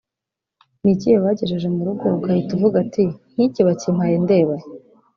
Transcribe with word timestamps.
ni 0.83 0.89
ikihe 0.95 1.17
bagejeje 1.23 1.67
mu 1.75 1.81
rugo 1.87 2.05
ugahita 2.17 2.51
uvuga 2.55 2.75
uti 2.85 3.03
nk’iki 3.33 3.61
bakimpaye 3.67 4.15
ndeba 4.25 4.53
he 4.61 4.67